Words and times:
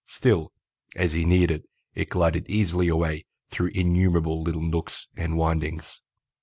Still, 0.07 0.51
as 0.95 1.13
he 1.13 1.25
neared 1.25 1.51
it, 1.51 1.65
it 1.93 2.09
glided 2.09 2.49
easily 2.49 2.87
away 2.87 3.23
through 3.51 3.67
innumerable 3.75 4.41
little 4.41 4.63
nooks 4.63 5.09
and 5.15 5.37
windings. 5.37 6.01